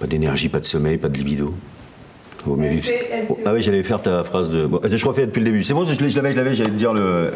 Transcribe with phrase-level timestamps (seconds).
[0.00, 1.54] Pas d'énergie, pas de sommeil, pas de libido.
[2.46, 2.88] Vaut mieux vivre-
[3.28, 4.64] Oh, Ah oui, j'allais faire ta phrase de.
[4.66, 5.62] Bon, je refais depuis le début.
[5.62, 7.32] C'est bon, je l'avais, je l'avais, j'allais te dire le.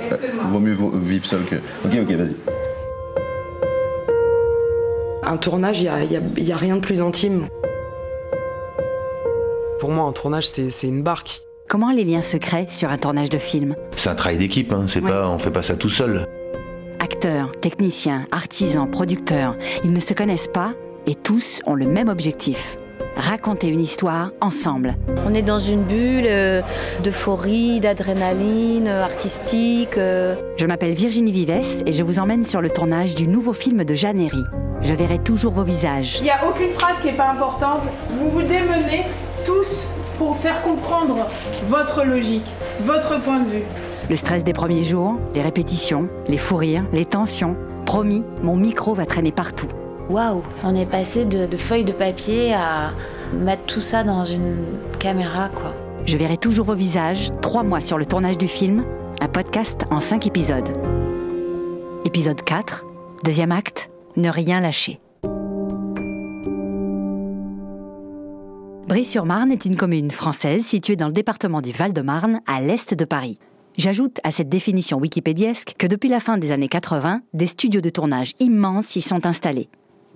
[0.50, 1.56] Vaut mieux vivre seul que.
[1.56, 2.34] Ok, ok, vas-y.
[5.26, 7.46] Un tournage, il n'y a, y a- y a rien de plus intime.
[9.80, 11.40] Pour moi, un tournage, c'est c'est une barque.
[11.68, 14.84] Comment les liens se créent sur un tournage de film C'est un travail d'équipe, hein.
[14.86, 16.26] c'est pas, on fait pas ça tout seul.
[17.00, 20.72] Acteurs, techniciens, artisans, producteurs, ils ne se connaissent pas
[21.06, 22.78] et tous ont le même objectif.
[23.16, 24.96] Raconter une histoire ensemble.
[25.26, 26.62] On est dans une bulle euh,
[27.04, 29.96] d'euphorie, d'adrénaline euh, artistique.
[29.98, 30.34] euh.
[30.56, 33.94] Je m'appelle Virginie Vives et je vous emmène sur le tournage du nouveau film de
[33.94, 34.42] Jeanne Herry.
[34.82, 36.16] Je verrai toujours vos visages.
[36.18, 37.84] Il n'y a aucune phrase qui n'est pas importante.
[38.10, 39.04] Vous vous démenez
[39.46, 39.86] tous
[40.18, 41.26] pour faire comprendre
[41.68, 42.46] votre logique,
[42.82, 43.62] votre point de vue.
[44.10, 47.56] Le stress des premiers jours, les répétitions, les fous rires, les tensions.
[47.86, 49.68] Promis, mon micro va traîner partout.
[50.10, 52.92] Waouh, on est passé de, feuilles de papier à
[53.32, 54.56] mettre tout ça dans une
[54.98, 55.74] caméra, quoi.
[56.04, 58.84] Je verrai toujours vos visages, trois mois sur le tournage du film,
[59.22, 60.68] un podcast en cinq épisodes.
[62.04, 62.84] Épisode 4,
[63.24, 65.00] deuxième acte, ne rien lâcher.
[68.86, 73.38] Brie-sur-Marne est une commune française située dans le département du Val-de-Marne, à l'est de Paris.
[73.78, 77.88] J'ajoute à cette définition wikipédiesque que depuis la fin des années 80, des studios de
[77.88, 79.70] tournage immenses y sont installés.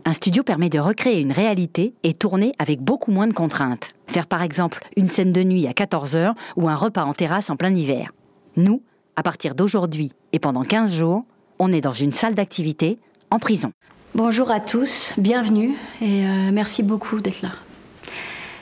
[0.09, 3.93] Un studio permet de recréer une réalité et tourner avec beaucoup moins de contraintes.
[4.07, 7.57] Faire par exemple une scène de nuit à 14h ou un repas en terrasse en
[7.57, 8.11] plein hiver.
[8.57, 8.81] Nous,
[9.17, 11.27] à partir d'aujourd'hui et pendant 15 jours,
[11.59, 12.99] on est dans une salle d'activité
[13.31, 13.73] en prison.
[14.15, 17.51] Bonjour à tous, bienvenue et euh, merci beaucoup d'être là.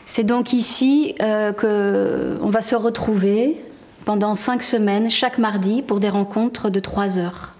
[0.04, 3.56] C'est donc ici euh, que on va se retrouver
[4.04, 7.52] pendant cinq semaines, chaque mardi, pour des rencontres de trois heures.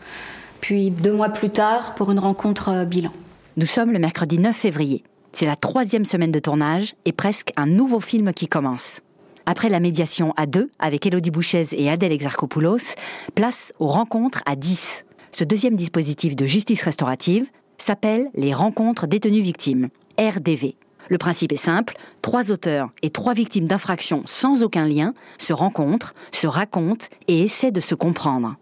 [0.61, 3.13] Puis deux mois plus tard, pour une rencontre euh, bilan.
[3.59, 5.03] Nous sommes le mercredi 9 février.
[5.33, 9.01] C'est la troisième semaine de tournage et presque un nouveau film qui commence.
[9.47, 12.95] Après la médiation à deux avec Elodie Bouchez et Adèle Exarchopoulos,
[13.35, 15.07] place aux rencontres à 10.
[15.33, 17.47] Ce deuxième dispositif de justice restaurative
[17.79, 19.89] s'appelle les rencontres détenues victimes,
[20.19, 20.77] RDV.
[21.09, 26.13] Le principe est simple, trois auteurs et trois victimes d'infractions sans aucun lien se rencontrent,
[26.31, 28.57] se racontent et essaient de se comprendre.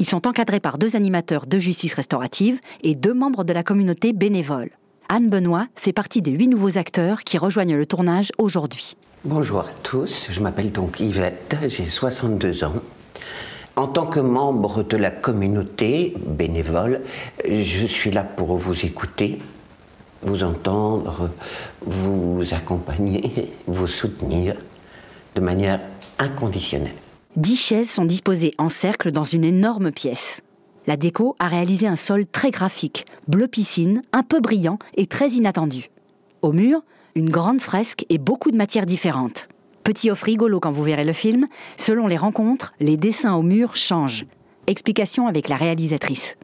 [0.00, 4.14] Ils sont encadrés par deux animateurs de justice restaurative et deux membres de la communauté
[4.14, 4.70] bénévole.
[5.10, 8.94] Anne Benoît fait partie des huit nouveaux acteurs qui rejoignent le tournage aujourd'hui.
[9.26, 12.72] Bonjour à tous, je m'appelle donc Yvette, j'ai 62 ans.
[13.76, 17.02] En tant que membre de la communauté bénévole,
[17.46, 19.38] je suis là pour vous écouter,
[20.22, 21.30] vous entendre,
[21.82, 24.56] vous accompagner, vous soutenir
[25.34, 25.80] de manière
[26.18, 26.94] inconditionnelle.
[27.36, 30.40] Dix chaises sont disposées en cercle dans une énorme pièce.
[30.88, 35.28] La déco a réalisé un sol très graphique, bleu piscine, un peu brillant et très
[35.28, 35.90] inattendu.
[36.42, 36.82] Au mur,
[37.14, 39.48] une grande fresque et beaucoup de matières différentes.
[39.84, 41.46] Petit off rigolo quand vous verrez le film,
[41.76, 44.26] selon les rencontres, les dessins au mur changent.
[44.66, 46.36] Explication avec la réalisatrice.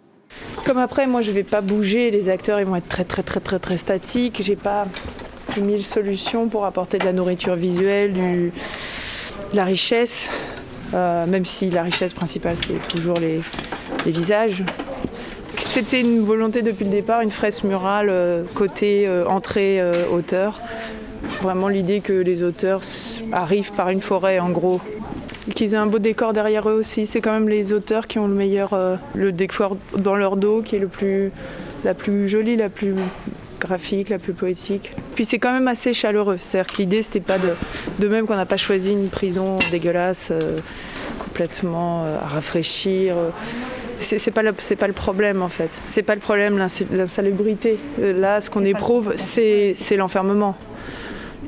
[0.65, 2.13] Comme après, moi, je vais pas bouger.
[2.13, 4.41] Les acteurs, ils vont être très, très, très, très, très statiques.
[4.41, 4.87] J'ai pas
[5.61, 8.51] mille solutions pour apporter de la nourriture visuelle, de
[9.53, 10.29] la richesse.
[10.95, 13.41] Euh, même si la richesse principale, c'est toujours les,
[14.07, 14.63] visages.
[15.59, 19.83] C'était une volonté depuis le départ, une fresque murale euh, côté euh, entrée
[20.13, 20.61] auteur.
[21.43, 22.83] Vraiment l'idée que les auteurs
[23.33, 24.81] arrivent par une forêt, en gros,
[25.55, 27.05] qu'ils aient un beau décor derrière eux aussi.
[27.05, 28.79] C'est quand même les auteurs qui ont le meilleur,
[29.15, 31.33] le décor dans leur dos qui est le plus,
[31.85, 32.95] la plus jolie, la plus
[33.61, 34.93] graphique, la plus poétique.
[35.15, 36.37] Puis c'est quand même assez chaleureux.
[36.39, 37.51] C'est-à-dire que l'idée c'était pas de,
[37.99, 40.59] de même qu'on n'a pas choisi une prison dégueulasse, euh,
[41.19, 43.15] complètement euh, à rafraîchir.
[43.99, 45.71] C'est c'est pas, le- c'est pas le problème en fait.
[45.89, 47.79] C'est pas le problème l'insa- l'insalubrité.
[48.01, 50.57] Euh, Là, ce qu'on éprouve, c'est c'est l'enfermement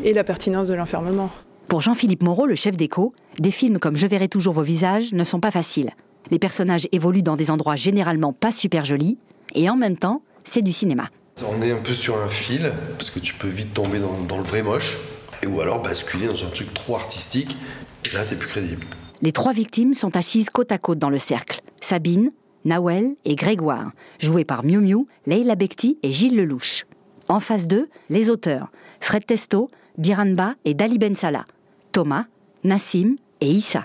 [0.05, 1.31] et la pertinence de l'enfermement.
[1.69, 5.25] Pour Jean-Philippe Moreau, le chef d'écho, des films comme Je verrai toujours vos visages ne
[5.25, 5.91] sont pas faciles.
[6.31, 9.19] Les personnages évoluent dans des endroits généralement pas super jolis,
[9.55, 11.09] et en même temps, c'est du cinéma.
[11.47, 14.39] On est un peu sur un fil, parce que tu peux vite tomber dans, dans
[14.39, 14.99] le vrai moche,
[15.43, 17.57] et ou alors basculer dans un truc trop artistique,
[18.05, 18.85] et là t'es plus crédible.
[19.23, 21.61] Les trois victimes sont assises côte à côte dans le cercle.
[21.81, 22.33] Sabine,
[22.65, 26.87] Nawel et Grégoire, joués par Miu Miu, Leila Bekti et Gilles Lelouch.
[27.29, 28.69] En face d'eux, les auteurs,
[29.01, 31.45] Fred Testo, Biranba et Dali Ben Salah,
[31.93, 32.25] Thomas,
[32.65, 33.85] Nassim et Issa.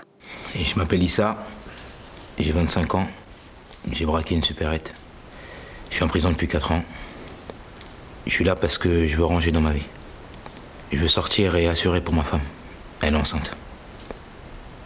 [0.58, 1.44] Et je m'appelle Issa,
[2.38, 3.06] j'ai 25 ans,
[3.92, 4.94] j'ai braqué une supérette.
[5.90, 6.82] Je suis en prison depuis 4 ans.
[8.26, 9.84] Je suis là parce que je veux ranger dans ma vie.
[10.92, 12.40] Je veux sortir et assurer pour ma femme.
[13.02, 13.54] Elle est enceinte.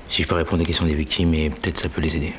[0.09, 2.33] Si je peux répondre aux questions des victimes, et peut-être ça peut les aider.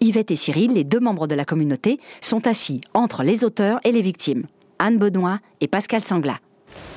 [0.00, 3.92] Yvette et Cyril, les deux membres de la communauté, sont assis entre les auteurs et
[3.92, 4.44] les victimes.
[4.78, 6.38] Anne Benoît et Pascal Sangla.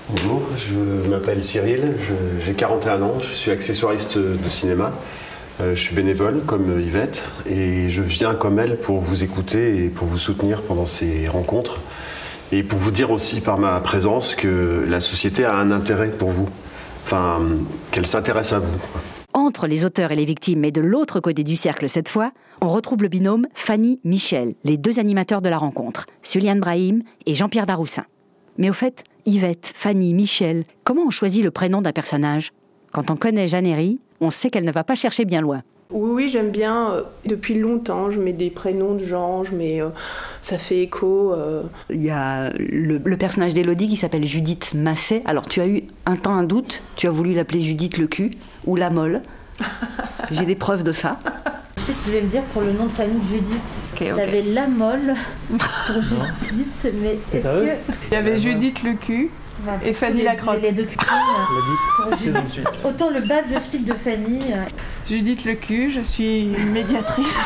[0.10, 1.94] Bonjour, je m'appelle Cyril,
[2.40, 4.94] j'ai 41 ans, je suis accessoiriste de cinéma.
[5.60, 9.90] Euh, je suis bénévole comme Yvette et je viens comme elle pour vous écouter et
[9.90, 11.82] pour vous soutenir pendant ces rencontres
[12.52, 16.30] et pour vous dire aussi par ma présence que la société a un intérêt pour
[16.30, 16.48] vous,
[17.06, 17.42] enfin
[17.92, 18.78] qu'elle s'intéresse à vous.
[19.34, 22.70] Entre les auteurs et les victimes, mais de l'autre côté du cercle cette fois, on
[22.70, 28.06] retrouve le binôme Fanny-Michel, les deux animateurs de la rencontre, Suliane Brahim et Jean-Pierre Daroussin.
[28.58, 32.52] Mais au fait, Yvette, Fanny, Michel, comment on choisit le prénom d'un personnage?
[32.92, 35.62] Quand on connaît Jeannery, on sait qu'elle ne va pas chercher bien loin.
[35.90, 36.92] Oui, oui, j'aime bien.
[36.92, 39.90] Euh, depuis longtemps, je mets des prénoms de gens, je mets, euh,
[40.42, 41.34] ça fait écho.
[41.34, 41.64] Euh.
[41.90, 45.22] Il y a le, personnage d'Élodie qui s'appelle Judith Masset.
[45.26, 48.32] Alors, tu as eu un temps un doute, tu as voulu l'appeler Judith le cul
[48.66, 49.22] ou la molle.
[50.32, 51.20] J'ai des preuves de ça.
[51.78, 53.78] Je sais que tu devais me dire pour le nom de famille de Judith.
[53.94, 54.22] Okay, okay.
[54.26, 55.14] T'avais la molle
[55.48, 56.02] pour
[56.44, 57.70] Judith, mais est-ce que.
[58.12, 59.32] Il y avait Judith le cul.
[59.84, 60.62] Et Fanny la crotte.
[60.62, 60.88] Les deux
[62.84, 64.40] Autant le badge speed de Fanny.
[65.10, 67.40] Judith le cul, je suis médiatrice.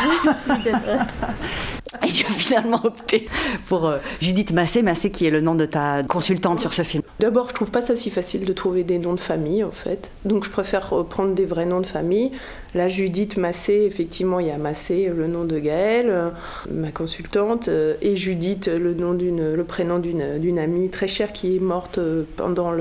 [2.04, 3.28] Et tu as finalement opté
[3.68, 7.04] pour euh, Judith Massé, Massé qui est le nom de ta consultante sur ce film.
[7.20, 10.10] D'abord, je trouve pas ça si facile de trouver des noms de famille, en fait.
[10.26, 12.32] Donc, je préfère euh, prendre des vrais noms de famille.
[12.74, 16.30] Là, Judith Massé, effectivement, il y a Massé, le nom de Gaëlle, euh,
[16.70, 17.70] ma consultante,
[18.02, 22.00] et Judith, le, prénom d'une, amie très chère qui est morte
[22.36, 22.72] pendant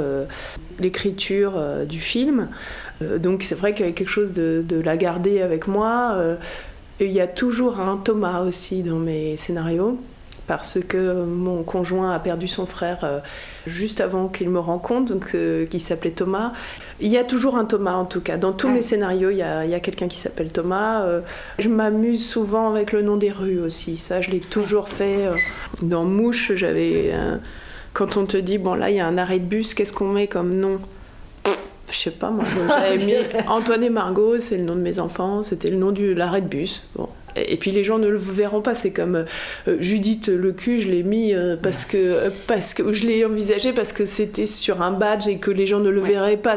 [0.78, 2.48] l'écriture du film.
[3.00, 6.16] Donc, c'est vrai qu'il y avait quelque chose de la garder avec moi
[7.00, 9.98] il y a toujours un Thomas aussi dans mes scénarios
[10.50, 13.20] parce que mon conjoint a perdu son frère euh,
[13.69, 16.55] juste avant qu'il me rencontre, donc, euh, qui s'appelait Thomas.
[16.99, 18.37] Il y a toujours un Thomas en tout cas.
[18.37, 21.02] Dans tous mes scénarios, il y a, quelqu'un qui s'appelle Thomas.
[21.02, 21.20] Euh,
[21.61, 23.97] je m'amuse souvent avec le nom des rues aussi.
[23.97, 25.29] Ça, je l'ai toujours fait.
[25.82, 27.12] Dans Mouche, j'avais.
[27.93, 30.08] quand on te dit, bon là, il y a un arrêt de bus, qu'est-ce qu'on
[30.08, 30.81] met comme nom?
[31.93, 33.14] Je sais pas, moi, j'avais mis
[33.47, 36.49] Antoine et Margot, c'est le nom de mes enfants, c'était le nom de l'arrêt de
[36.49, 36.88] bus.
[36.97, 37.08] Bon.
[37.37, 39.25] Et, puis les gens ne le verront pas, c'est comme
[39.69, 43.25] euh, Judith le cul, je l'ai mis euh, parce que, euh, parce que je l'ai
[43.25, 46.56] envisagé parce que c'était sur un badge et que les gens ne le verraient pas.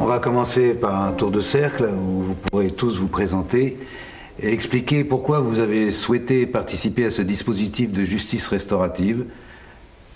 [0.00, 3.78] On va commencer par un tour de cercle où vous pourrez tous vous présenter
[4.42, 9.24] et expliquer pourquoi vous avez souhaité participer à ce dispositif de justice restaurative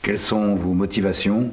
[0.03, 1.51] quelles sont vos motivations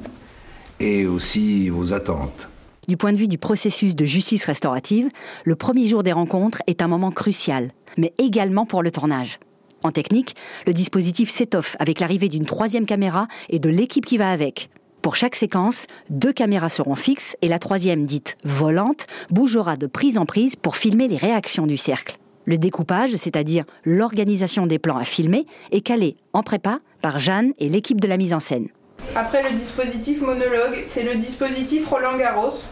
[0.80, 2.48] et aussi vos attentes
[2.88, 5.08] Du point de vue du processus de justice restaurative,
[5.44, 9.40] le premier jour des rencontres est un moment crucial, mais également pour le tournage.
[9.82, 10.36] En technique,
[10.68, 14.70] le dispositif s'étoffe avec l'arrivée d'une troisième caméra et de l'équipe qui va avec.
[15.02, 20.16] Pour chaque séquence, deux caméras seront fixes et la troisième, dite volante, bougera de prise
[20.16, 22.18] en prise pour filmer les réactions du cercle.
[22.44, 27.68] Le découpage, c'est-à-dire l'organisation des plans à filmer, est calé en prépa par Jeanne et
[27.68, 28.68] l'équipe de la mise en scène.
[29.14, 32.62] Après le dispositif monologue, c'est le dispositif Roland Garros,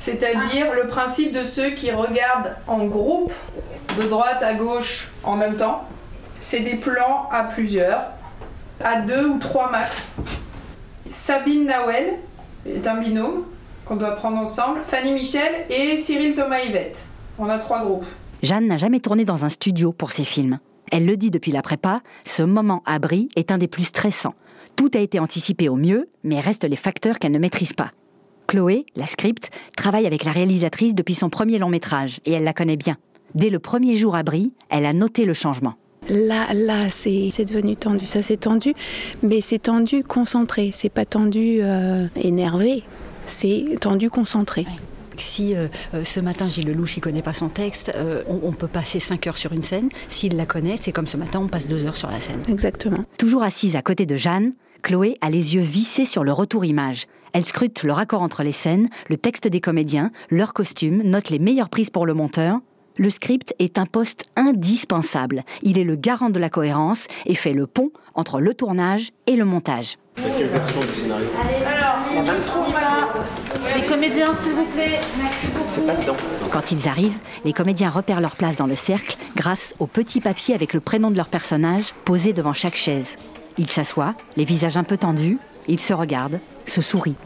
[0.00, 3.34] c'est-à-dire le principe de ceux qui regardent en groupe,
[3.98, 5.84] de droite à gauche en même temps.
[6.40, 8.04] C'est des plans à plusieurs,
[8.82, 10.12] à deux ou trois max.
[11.10, 12.14] Sabine Nawel
[12.66, 13.44] est un binôme
[13.84, 17.04] qu'on doit prendre ensemble, Fanny Michel et Cyril Thomas Yvette.
[17.38, 18.06] On a trois groupes.
[18.42, 20.60] Jeanne n'a jamais tourné dans un studio pour ses films.
[20.90, 24.34] Elle le dit depuis la prépa, ce moment abri est un des plus stressants.
[24.76, 27.90] Tout a été anticipé au mieux, mais restent les facteurs qu'elle ne maîtrise pas.
[28.50, 32.52] Chloé, la script, travaille avec la réalisatrice depuis son premier long métrage et elle la
[32.52, 32.96] connaît bien.
[33.36, 35.74] Dès le premier jour à Brie, elle a noté le changement.
[36.08, 38.06] Là, là, c'est devenu tendu.
[38.06, 38.74] Ça, c'est tendu,
[39.22, 40.70] mais c'est tendu concentré.
[40.72, 42.82] C'est pas tendu euh, énervé.
[43.24, 44.66] C'est tendu concentré
[45.20, 48.66] si euh, euh, ce matin Gilles Lelouch ne connaît pas son texte, euh, on, peut
[48.66, 49.90] passer 5 heures sur une scène.
[50.08, 52.42] S'il la connaît, c'est comme ce matin, on passe 2 heures sur la scène.
[52.48, 53.04] Exactement.
[53.18, 57.06] Toujours assise à côté de Jeanne, Chloé a les yeux vissés sur le retour image.
[57.32, 61.38] Elle scrute le raccord entre les scènes, le texte des comédiens, leurs costumes, note les
[61.38, 62.58] meilleures prises pour le monteur.
[62.96, 65.42] Le script est un poste indispensable.
[65.62, 69.36] Il est le garant de la cohérence et fait le pont entre le tournage et
[69.36, 69.96] le montage.
[70.16, 71.26] Quelle version du scénario
[71.66, 72.00] Alors,
[73.76, 74.98] les comédiens, s'il vous plaît.
[75.22, 76.16] Merci beaucoup.
[76.50, 80.54] Quand ils arrivent, les comédiens repèrent leur place dans le cercle grâce au petit papier
[80.54, 83.16] avec le prénom de leur personnage posé devant chaque chaise.
[83.56, 87.16] Ils s'assoient, les visages un peu tendus, ils se regardent, se sourient.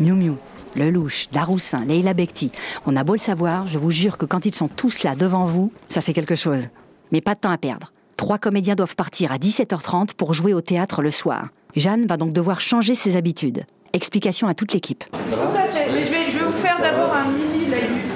[0.00, 0.34] Miu Miu,
[0.76, 2.50] Lelouch, Daroussin, Leila Bekti.
[2.86, 5.44] On a beau le savoir, je vous jure que quand ils sont tous là devant
[5.44, 6.68] vous, ça fait quelque chose.
[7.12, 7.92] Mais pas de temps à perdre.
[8.16, 11.48] Trois comédiens doivent partir à 17h30 pour jouer au théâtre le soir.
[11.76, 13.64] Jeanne va donc devoir changer ses habitudes.
[13.92, 15.04] Explication à toute l'équipe.
[15.04, 15.88] Tout à fait.
[15.90, 18.08] je, vais, je vais vous faire d'abord un mini laïus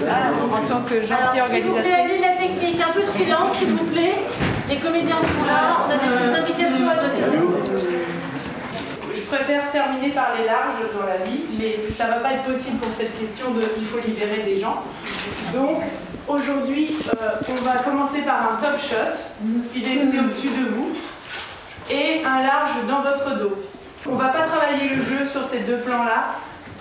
[0.52, 1.49] en tant que gentil organisateur.
[1.49, 4.14] S'il vous plaît, la technique, un peu de silence, s'il vous plaît.
[4.69, 7.71] Les comédiens sont là, on a des petites indications à donner.
[9.32, 12.76] Je préfère terminer par les larges dans la vie, mais ça va pas être possible
[12.76, 14.82] pour cette question de il faut libérer des gens.
[15.54, 15.80] Donc
[16.28, 19.16] aujourd'hui, euh, on va commencer par un top shot,
[19.74, 20.90] il est au-dessus de vous,
[21.90, 23.56] et un large dans votre dos.
[24.06, 26.34] On va pas travailler le jeu sur ces deux plans-là.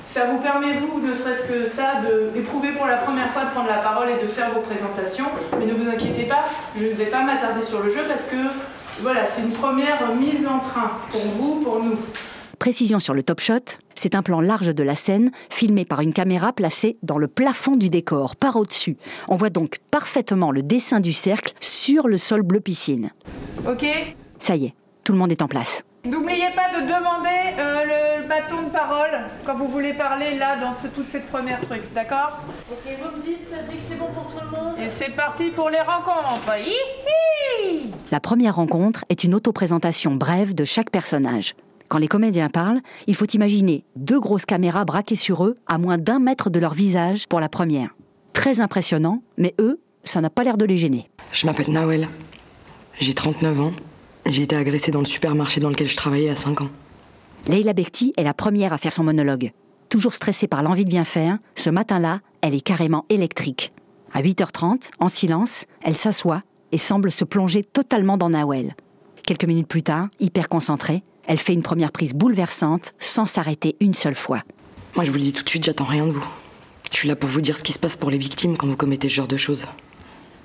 [0.05, 2.01] Ça vous permet, vous, ne serait-ce que ça,
[2.33, 5.27] d'éprouver pour la première fois de prendre la parole et de faire vos présentations.
[5.57, 6.43] Mais ne vous inquiétez pas,
[6.77, 8.35] je ne vais pas m'attarder sur le jeu parce que
[8.99, 11.97] voilà, c'est une première mise en train pour vous, pour nous.
[12.61, 16.13] Précision sur le top shot, c'est un plan large de la scène, filmé par une
[16.13, 18.97] caméra placée dans le plafond du décor, par au-dessus.
[19.29, 23.09] On voit donc parfaitement le dessin du cercle sur le sol bleu piscine.
[23.67, 23.83] Ok
[24.37, 25.83] Ça y est, tout le monde est en place.
[26.05, 30.75] N'oubliez pas de demander euh, le bâton de parole quand vous voulez parler là dans
[30.75, 32.41] ce, toute cette première truc, d'accord?
[32.71, 34.75] Ok, vous me dites dès que c'est bon pour tout le monde?
[34.79, 36.59] Et c'est parti pour les rencontres.
[36.59, 41.55] Hihi La première rencontre est une autoprésentation brève de chaque personnage.
[41.91, 45.97] Quand les comédiens parlent, il faut imaginer deux grosses caméras braquées sur eux à moins
[45.97, 47.93] d'un mètre de leur visage pour la première.
[48.31, 51.09] Très impressionnant, mais eux, ça n'a pas l'air de les gêner.
[51.33, 52.07] Je m'appelle Nawel.
[52.97, 53.73] J'ai 39 ans.
[54.25, 56.69] J'ai été agressée dans le supermarché dans lequel je travaillais à 5 ans.
[57.49, 59.51] Leila Bekti est la première à faire son monologue.
[59.89, 63.73] Toujours stressée par l'envie de bien faire, ce matin-là, elle est carrément électrique.
[64.13, 68.77] À 8h30, en silence, elle s'assoit et semble se plonger totalement dans Nawel.
[69.23, 73.93] Quelques minutes plus tard, hyper concentrée, elle fait une première prise bouleversante sans s'arrêter une
[73.93, 74.43] seule fois.
[74.97, 76.25] Moi, je vous le dis tout de suite, j'attends rien de vous.
[76.91, 78.75] Je suis là pour vous dire ce qui se passe pour les victimes quand vous
[78.75, 79.65] commettez ce genre de choses.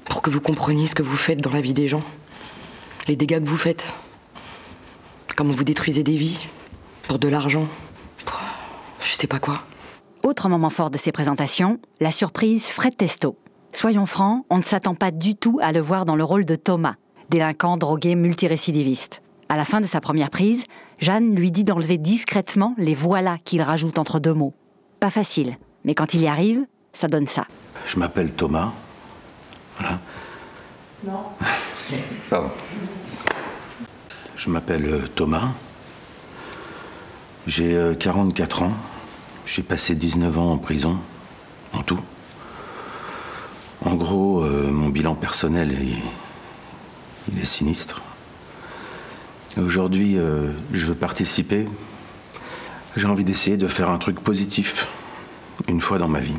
[0.04, 2.04] Pour que vous compreniez ce que vous faites dans la vie des gens.
[3.08, 3.84] Les dégâts que vous faites.
[5.36, 6.38] Comment vous détruisez des vies.
[7.02, 7.66] Pour de l'argent.
[8.24, 8.40] Pour...
[9.00, 9.64] Je sais pas quoi.
[10.22, 13.36] Autre moment fort de ces présentations, la surprise Fred Testo.
[13.72, 16.54] Soyons francs, on ne s'attend pas du tout à le voir dans le rôle de
[16.54, 16.94] Thomas,
[17.28, 19.20] délinquant drogué multirécidiviste.
[19.48, 20.64] À la fin de sa première prise,
[20.98, 24.54] Jeanne lui dit d'enlever discrètement les voilà qu'il rajoute entre deux mots.
[24.98, 27.46] Pas facile, mais quand il y arrive, ça donne ça.
[27.86, 28.72] Je m'appelle Thomas.
[29.78, 30.00] Voilà.
[31.04, 31.20] Non.
[32.30, 32.50] Pardon.
[34.36, 35.50] Je m'appelle euh, Thomas.
[37.46, 38.72] J'ai euh, 44 ans.
[39.44, 40.98] J'ai passé 19 ans en prison,
[41.72, 42.00] en tout.
[43.84, 46.02] En gros, euh, mon bilan personnel est,
[47.30, 48.02] il est sinistre.
[49.58, 51.66] Aujourd'hui, euh, je veux participer.
[52.96, 54.86] J'ai envie d'essayer de faire un truc positif,
[55.68, 56.36] une fois dans ma vie.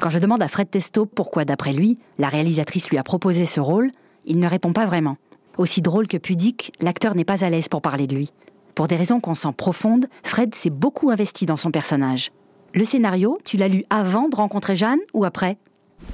[0.00, 3.60] Quand je demande à Fred Testo pourquoi, d'après lui, la réalisatrice lui a proposé ce
[3.60, 3.90] rôle,
[4.24, 5.16] il ne répond pas vraiment.
[5.56, 8.32] Aussi drôle que pudique, l'acteur n'est pas à l'aise pour parler de lui.
[8.74, 12.30] Pour des raisons qu'on sent profondes, Fred s'est beaucoup investi dans son personnage.
[12.74, 15.58] Le scénario, tu l'as lu avant de rencontrer Jeanne ou après?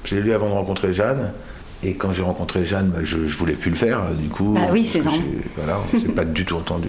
[0.04, 1.32] Je l'ai lu avant de rencontrer Jeanne.
[1.84, 4.00] Et quand j'ai rencontré Jeanne, bah, je, je voulais plus le faire.
[4.18, 5.00] Du coup, Bah oui, c'est.
[5.00, 6.88] Voilà, on s'est pas du tout entendu.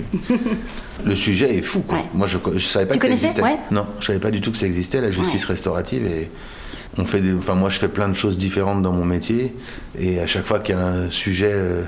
[1.06, 1.82] Le sujet est fou.
[1.82, 2.00] Quoi.
[2.14, 3.44] Moi, je, je savais pas Tu que ça connaissais existait.
[3.44, 3.58] Ouais.
[3.72, 6.30] Non, je savais pas du tout que ça existait la justice restaurative et
[6.98, 9.54] on fait des, enfin moi je fais plein de choses différentes dans mon métier
[10.00, 11.82] et à chaque fois qu'il y a un sujet euh,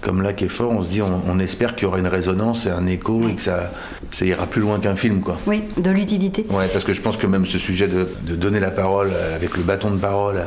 [0.00, 2.06] comme là qui est fort, on se dit on, on espère qu'il y aura une
[2.06, 3.70] résonance et un écho et que ça,
[4.10, 5.36] ça ira plus loin qu'un film quoi.
[5.46, 6.46] Oui, de l'utilité.
[6.48, 9.54] Ouais, parce que je pense que même ce sujet de, de donner la parole avec
[9.58, 10.40] le bâton de parole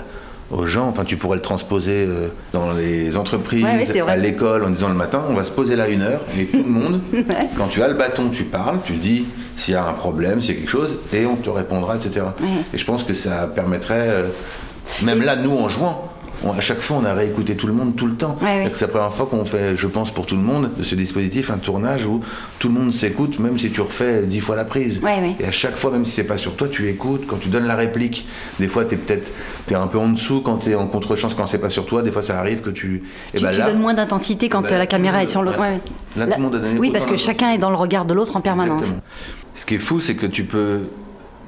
[0.52, 4.70] aux gens, enfin tu pourrais le transposer euh, dans les entreprises, Ouais, à l'école, en
[4.70, 7.02] disant le matin, on va se poser là une heure, et tout le monde,
[7.58, 9.26] quand tu as le bâton, tu parles, tu dis
[9.58, 12.26] s'il y a un problème, s'il y a quelque chose, et on te répondra, etc.
[12.74, 14.28] Et je pense que ça permettrait, euh,
[15.02, 16.12] même là, nous en jouant,
[16.46, 18.38] on- à chaque fois, on a réécouté tout le monde tout le temps.
[18.74, 21.50] C'est la première fois qu'on fait, je pense, pour tout le monde, de ce dispositif,
[21.52, 22.22] un tournage où
[22.60, 25.00] tout le monde s'écoute, même si tu refais dix fois la prise.
[25.02, 25.36] Ouais.
[25.40, 27.26] Et à chaque fois, même si c'est pas sur toi, tu écoutes.
[27.28, 28.28] Quand tu donnes la réplique,
[28.60, 29.32] des fois, t'es peut-être
[29.68, 32.02] t'es un peu en dessous quand t'es en contre-chance quand c'est pas sur toi.
[32.04, 33.04] Des fois, ça arrive que tu.
[33.34, 35.42] Et Tu, ben tu là, donnes moins d'intensité quand bah, euh, la caméra est sur
[35.42, 35.60] l'autre.
[35.60, 35.66] ouais.
[35.70, 35.74] Ouais,
[36.18, 36.26] ouais.
[36.26, 38.14] Là, tout le monde a donné Oui, parce que chacun est dans le regard de
[38.14, 38.82] l'autre en permanence.
[38.82, 39.02] Exactement.
[39.56, 40.82] Ce qui est fou, c'est que tu peux.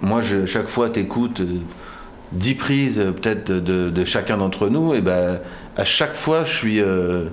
[0.02, 1.46] Moi, je, chaque fois, t'écoutes euh,
[2.34, 5.40] 10 prises, euh, peut-être, de, de chacun d'entre nous, et ben
[5.78, 6.82] à chaque fois, je suis.
[6.82, 7.26] euh,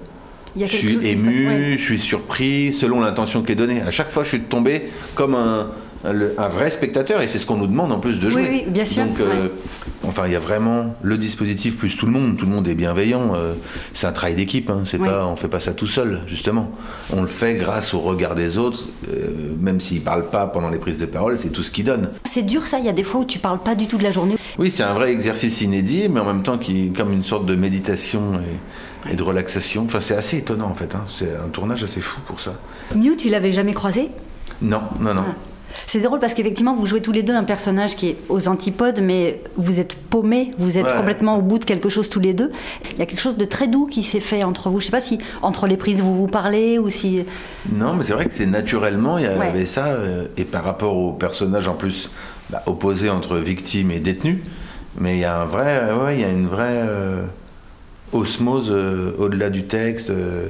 [0.56, 1.76] je suis ému, passe, ouais.
[1.78, 3.80] je suis surpris, selon l'intention qui est donnée.
[3.82, 4.84] À chaque fois, je suis tombé
[5.16, 5.68] comme un,
[6.12, 8.46] le- un vrai spectateur, et c'est ce qu'on nous demande en plus de jouer.
[8.49, 9.49] oui, bien sûr, Donc, euh,
[10.06, 12.37] enfin, il y a vraiment le dispositif plus tout le monde.
[12.37, 13.34] Tout le monde est bienveillant.
[13.34, 13.54] euh,
[13.94, 14.68] c'est un travail d'équipe.
[14.70, 15.08] Hein, c'est Oui.
[15.08, 16.70] pas, on fait pas ça tout seul, justement.
[17.12, 20.78] On le fait grâce au regard des autres, euh, même s'ils parlent pas pendant les
[20.78, 21.38] prises de parole.
[21.38, 22.11] C'est tout ce qu'ils donnent.
[22.25, 24.02] C'est dur ça, il y a des fois où tu parles pas du tout de
[24.04, 24.37] la journée.
[24.58, 27.54] Oui, c'est un vrai exercice inédit, mais en même temps qui comme une sorte de
[27.56, 28.40] méditation
[29.06, 29.84] et, et de relaxation.
[29.84, 30.94] Enfin, c'est assez étonnant en fait.
[30.94, 31.04] hein.
[31.08, 32.54] C'est un tournage assez fou pour ça.
[32.94, 34.08] Mew, tu l'avais jamais croisé?
[34.62, 35.25] Non, non, non.
[35.87, 39.00] C'est drôle parce qu'effectivement, vous jouez tous les deux un personnage qui est aux antipodes,
[39.02, 40.97] mais vous êtes paumés, vous êtes Ouais.
[40.97, 42.50] complètement au bout de quelque chose tous les deux.
[42.93, 44.81] Il y a quelque chose de très doux qui s'est fait entre vous.
[44.81, 47.25] Je sais pas si entre les prises vous vous parlez ou si.
[47.73, 49.66] Non, mais c'est vrai que c'est naturellement, il y avait Ouais.
[49.66, 52.11] ça, euh, et par rapport au personnage en plus
[52.50, 54.43] bah, opposé entre victime et détenu,
[54.99, 57.23] mais il y a un vrai, euh, ouais, il y a une vraie euh,
[58.12, 60.49] osmose euh, au-delà du texte, euh,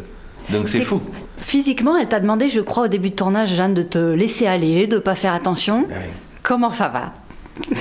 [0.50, 1.00] donc c'est fou.
[1.38, 4.86] Physiquement, elle t'a demandé, je crois, au début de tournage, Jeanne, de te laisser aller,
[4.86, 5.86] de pas faire attention.
[6.42, 7.12] Comment ça va?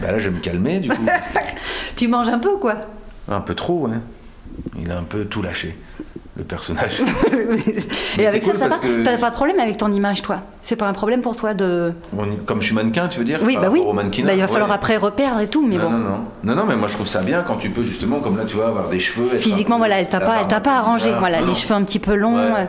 [0.00, 1.06] Bah là, je vais me calmer du coup.
[1.96, 2.80] Tu manges un peu, quoi?
[3.28, 3.96] Un peu trop, ouais.
[4.78, 5.76] Il a un peu tout lâché,
[6.38, 7.02] le personnage.
[8.18, 10.40] Et avec ça, ça va que- T'as pas de problème avec ton image, toi?
[10.62, 11.92] C'est pas un problème pour toi de.
[12.46, 13.82] Comme je suis mannequin, tu veux dire Oui, bah oui.
[13.92, 14.46] Bah, il va Ouais.
[14.46, 15.90] falloir après reperdre et tout, mais non, bon.
[15.90, 18.36] non, non, non, non, mais moi je trouve ça bien quand tu peux justement, comme
[18.36, 19.28] là, tu vois, avoir des cheveux.
[19.38, 21.10] Physiquement, un voilà, elle t'a pas, elle t'a pas arrangé.
[21.18, 22.36] Voilà, Non, les cheveux un petit peu longs.
[22.36, 22.60] Ouais.
[22.60, 22.64] euh.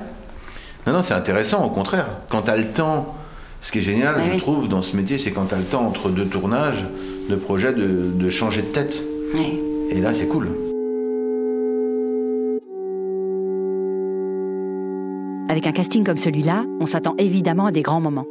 [0.88, 2.08] Non, non, c'est intéressant, au contraire.
[2.30, 3.14] Quand tu as le temps,
[3.62, 4.38] ce qui est génial, Ouais, je oui.
[4.38, 6.86] trouve, dans ce métier, c'est quand tu as le temps entre deux tournages,
[7.30, 9.04] de projet, de, de changer de tête.
[9.92, 10.48] Et là, c'est cool.
[15.50, 18.28] Avec un casting comme celui-là, on s'attend évidemment à des grands moments.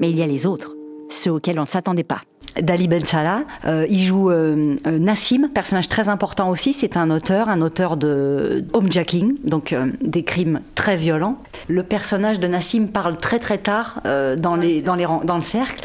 [0.00, 0.74] Mais il y a les autres,
[1.08, 2.22] ceux auxquels on ne s'attendait pas.
[2.60, 6.72] Dali Ben Salah, euh, il joue euh, euh, Nassim, personnage très important aussi.
[6.72, 11.38] C'est un auteur, un auteur de homejacking, donc des crimes très violents.
[11.68, 14.00] Le personnage de Nassim parle très très tard
[14.38, 15.84] dans, le cercle.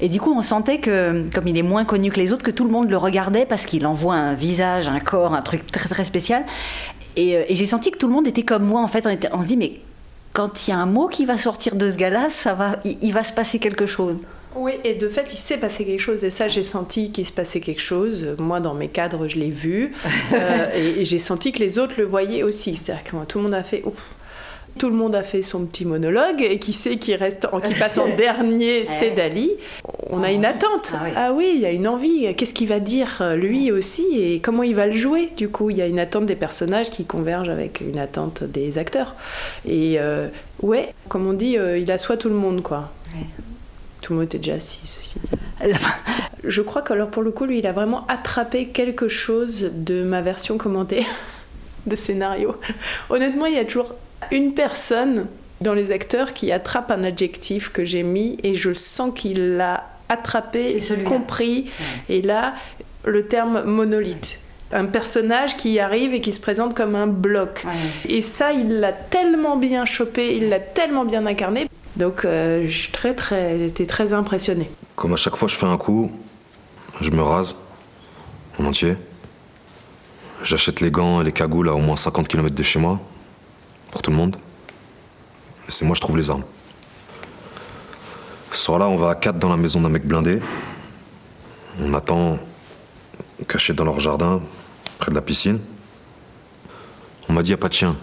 [0.00, 2.50] Et du coup, on sentait que, comme il est moins connu que les autres, que
[2.50, 5.90] tout le monde le regardait parce qu'il envoie un visage, un corps, un truc très
[5.90, 6.46] très spécial.
[7.16, 8.80] Et, j'ai senti que tout le monde était comme moi.
[8.80, 9.74] En fait, on se dit, mais
[10.32, 12.98] quand il y a un mot qui va sortir de ce gars-là, ça va, il-
[13.02, 14.16] il va se passer quelque chose.
[14.54, 17.32] Oui, et de fait, il s'est passé quelque chose, et ça, j'ai senti qu'il se
[17.32, 18.36] passait quelque chose.
[18.38, 19.94] Moi, dans mes cadres, je l'ai vu,
[20.34, 22.76] Euh, et, et j'ai senti que les autres le voyaient aussi.
[22.76, 23.82] C'est-à-dire que moi, tout le monde a fait.
[23.84, 24.10] Ouf.
[24.78, 27.74] Tout le monde a fait son petit monologue, et qui sait qui reste, en- qui
[27.74, 29.50] passe en dernier, c'est Dali.
[30.10, 30.92] On a une attente.
[31.16, 32.34] Ah oui, il y a une envie.
[32.34, 35.28] Qu'est-ce qu'il va dire euh, lui aussi, et comment il va le jouer?
[35.36, 38.78] Du coup, il y a une attente des personnages qui converge avec une attente des
[38.78, 39.14] acteurs.
[39.66, 40.28] Et euh,
[40.62, 42.90] ouais, comme on dit, euh, il assoit tout le monde, quoi.
[44.00, 45.72] Tout le monde était déjà assis, ceci dit.
[46.44, 50.02] Je crois que alors pour le coup, lui, il a vraiment attrapé quelque chose de
[50.02, 51.06] ma version commentée
[51.86, 52.56] de scénario.
[53.10, 53.94] Honnêtement, il y a toujours
[54.30, 55.26] une personne
[55.60, 59.88] dans les acteurs qui attrape un adjectif que j'ai mis et je sens qu'il l'a
[60.08, 61.70] attrapé, compris.
[62.08, 62.54] Et là,
[63.04, 64.38] le terme monolithe.
[64.72, 67.64] Un personnage qui arrive et qui se présente comme un bloc.
[68.08, 71.68] Et ça, il l'a tellement bien chopé, il l'a tellement bien incarné.
[71.96, 74.70] Donc, euh, je suis très, très, j'étais très impressionnée.
[74.96, 76.10] Comme à chaque fois je fais un coup,
[77.00, 77.56] je me rase
[78.58, 78.96] en entier.
[80.42, 82.98] J'achète les gants et les cagoules à au moins 50 km de chez moi,
[83.92, 84.36] pour tout le monde.
[85.68, 86.42] C'est moi je trouve les armes.
[88.50, 90.40] Ce soir-là, on va à 4 dans la maison d'un mec blindé.
[91.80, 92.38] On attend,
[93.48, 94.42] caché dans leur jardin,
[94.98, 95.60] près de la piscine.
[97.28, 97.96] On m'a dit y a pas de chien,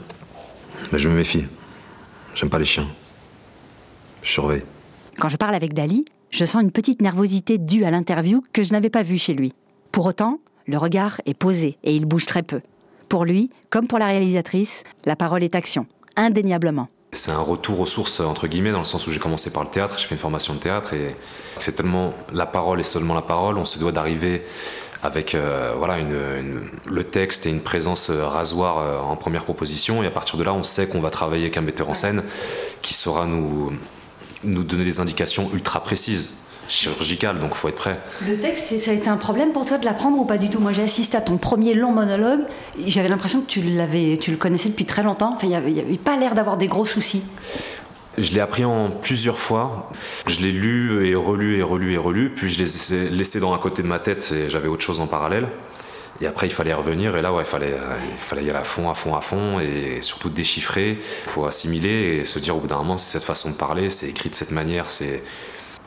[0.92, 1.46] mais je me méfie.
[2.34, 2.88] J'aime pas les chiens.
[4.24, 4.64] Je surveille.
[5.20, 8.72] Quand je parle avec Dali, je sens une petite nervosité due à l'interview que je
[8.72, 9.54] n'avais pas vue chez lui.
[9.92, 12.62] Pour autant, le regard est posé et il bouge très peu.
[13.10, 16.90] Pour lui, comme pour la réalisatrice, la parole est action, indéniablement.
[17.12, 19.70] C'est un retour aux sources, entre guillemets, dans le sens où j'ai commencé par le
[19.72, 21.16] théâtre, j'ai fait une formation de théâtre, et
[21.56, 24.44] c'est tellement la parole et seulement la parole, on se doit d'arriver
[25.02, 30.04] avec euh, voilà, une, le texte et une présence euh, rasoir euh, en première proposition,
[30.04, 32.22] et à partir de là, on sait qu'on va travailler avec un metteur en scène
[32.84, 33.74] qui saura nous,
[34.44, 38.00] nous donner des indications ultra précises, chirurgicales, donc il faut être prêt.
[38.26, 40.60] Le texte, ça a été un problème pour toi de l'apprendre ou pas du tout?
[40.60, 42.42] Moi, j'ai assisté à ton premier long monologue.
[42.86, 45.34] J'avais l'impression que tu l'avais, tu le connaissais depuis très longtemps.
[45.34, 47.24] Enfin, il n'y avait, pas l'air d'avoir des gros soucis.
[48.18, 49.90] Je l'ai appris en plusieurs fois.
[50.28, 53.58] Je l'ai lu et relu et relu et relu, puis je l'ai laissé dans un
[53.58, 55.50] côté de ma tête et j'avais autre chose en parallèle.
[56.22, 57.78] Et après, il fallait revenir, et là, ouais, il fallait,
[58.12, 61.00] il fallait y aller à fond, à fond, à fond, et surtout déchiffrer.
[61.00, 63.90] Il faut assimiler et se dire au bout d'un moment, c'est cette façon de parler,
[63.90, 64.90] c'est écrit de cette manière.
[64.90, 65.24] C'est,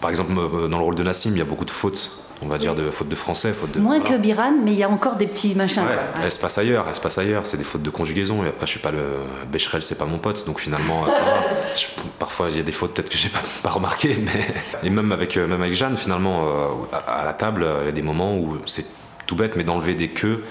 [0.02, 2.48] par exemple, euh, dans le rôle de Nassim, il y a beaucoup de fautes, on
[2.48, 3.78] va dire, de fautes de français, fautes de.
[3.80, 4.16] Moins voilà.
[4.16, 5.84] que Biran, mais il y a encore des petits machins.
[5.84, 7.46] Ouais, elle se passe ailleurs, elle se passe ailleurs.
[7.46, 8.44] C'est des fautes de conjugaison.
[8.44, 9.20] Et après, je suis pas le.
[9.50, 10.44] Becherel, c'est pas mon pote.
[10.44, 11.34] Donc finalement, ça va.
[11.76, 11.86] Je-
[12.18, 14.16] parfois, il y a des fautes peut-être que j'ai pas, pas remarqué.
[14.20, 14.46] Mais...
[14.82, 17.88] Et même avec, euh, même avec Jeanne, finalement, euh, à, la table, euh, il y
[17.88, 18.86] a des moments où c'est
[19.26, 20.42] tout bête, mais d'enlever des queues.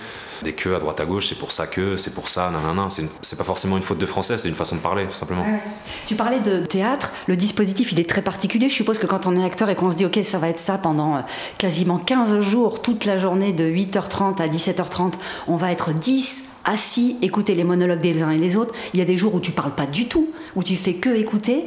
[0.43, 2.87] Des queues à droite à gauche, c'est pour ça que, c'est pour ça, nanana.
[2.89, 5.13] C'est une- C'est pas forcément une faute de français, c'est une façon de parler, tout
[5.15, 5.43] simplement.
[5.43, 5.61] Ouais.
[6.07, 8.69] Tu parlais de théâtre, le dispositif il est très particulier.
[8.69, 10.59] Je suppose que quand on est acteur et qu'on se dit ok ça va être
[10.59, 11.21] ça pendant euh,
[11.57, 15.13] quasiment 15 jours, toute la journée de 8h30 à 17h30,
[15.47, 18.73] on va être 10 assis, écouter les monologues des uns et les autres.
[18.93, 21.09] Il y a des jours où tu parles pas du tout, où tu fais que
[21.09, 21.65] écouter.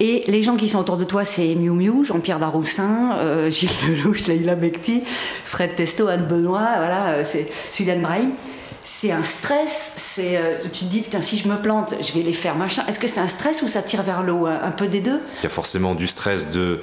[0.00, 3.70] Et les gens qui sont autour de toi, c'est Miu Miu, Jean-Pierre Daroussin, euh, Gilles
[3.88, 5.02] Lelouch, Leïla Mekti,
[5.44, 8.32] Fred Testo, Anne Benoît, voilà, euh, c'est Suliane Brahim.
[8.84, 12.22] C'est un stress, c'est, euh, tu te dis, putain, si je me plante, je vais
[12.22, 12.82] les faire machin.
[12.88, 15.20] Est-ce que c'est un stress ou ça tire vers le haut Un peu des deux?
[15.40, 16.80] Il y a forcément du stress de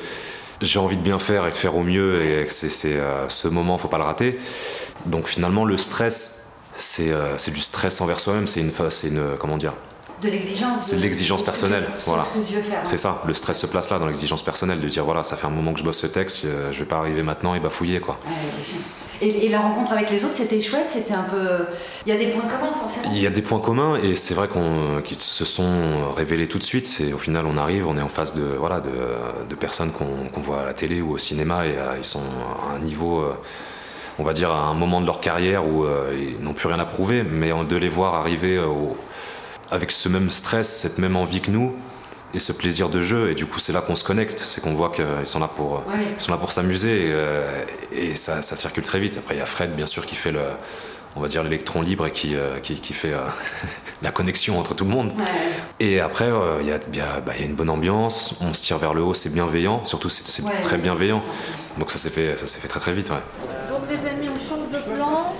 [0.62, 3.78] j'ai envie de bien faire et de faire au mieux et que c'est, ce moment,
[3.78, 4.38] faut pas le rater.
[5.06, 6.38] Donc finalement, le stress,
[7.00, 8.72] euh, c'est du stress envers soi-même, c'est une,
[9.04, 9.38] une.
[9.38, 9.74] Comment dire
[10.22, 10.78] de l'exigence.
[10.82, 12.26] C'est de l'exigence personnelle, voilà.
[12.84, 15.48] C'est ça, le stress se place là dans l'exigence personnelle, de dire voilà, ça fait
[15.48, 18.00] un moment que je bosse ce texte, euh, je vais pas arriver maintenant et bafouiller
[18.00, 18.20] quoi.
[19.22, 21.65] et, la rencontre avec les autres, c'était chouette, c'était un peu.
[22.06, 23.10] Il y a des points communs forcément.
[23.13, 26.60] Il y a des points communs et c'est vrai qu'on qu'ils se sont révélés tout
[26.60, 26.88] de suite.
[26.88, 30.62] C'est au final on arrive, on est en face de voilà de, personnes qu'on voit
[30.62, 32.24] à la télé ou au cinéma et euh, ils sont
[32.70, 33.26] à un niveau
[34.20, 36.80] on va dire, à un moment de leur carrière où euh, ils n'ont plus rien
[36.80, 38.68] à prouver, mais de les voir arriver euh,
[39.72, 41.74] avec ce même stress, cette même envie que nous,
[42.34, 43.32] et ce plaisir de jeu.
[43.32, 45.84] Et du coup, c'est là qu'on se connecte, c'est qu'on voit qu'ils sont là pour,
[46.18, 47.64] sont là pour s'amuser, et, euh,
[48.16, 49.16] ça, circule très vite.
[49.18, 50.42] Après, il y a Fred, bien sûr, qui fait le,
[51.16, 53.14] on va dire l'électron libre et qui, qui, fait
[54.02, 55.14] la connexion entre tout le monde.
[55.80, 56.30] Et après,
[56.60, 56.72] il y,
[57.26, 60.10] bah, y, a une bonne ambiance, on se tire vers le haut, c'est bienveillant, surtout
[60.10, 61.24] c'est très bienveillant.
[61.78, 63.12] Donc ça s'est fait, ça s'est fait très très vite
[63.90, 65.34] les amis, on change de plan.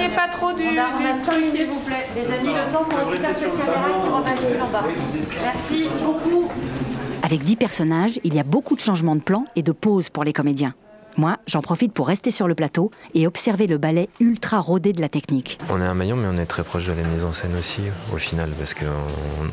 [0.00, 0.64] Vous éloignez pas trop du.
[0.64, 2.06] On a, on a 5 minutes, s'il vous plaît.
[2.16, 4.84] Les amis, le temps qu'on récupère cette caméra qui rebascule en bas.
[5.42, 6.50] Merci beaucoup.
[7.22, 10.24] Avec 10 personnages, il y a beaucoup de changements de plan et de pauses pour
[10.24, 10.74] les comédiens.
[11.20, 15.02] Moi, j'en profite pour rester sur le plateau et observer le ballet ultra rodé de
[15.02, 15.58] la technique.
[15.68, 17.82] On est un maillon, mais on est très proche de la mise en scène aussi,
[18.14, 18.86] au final, parce qu'on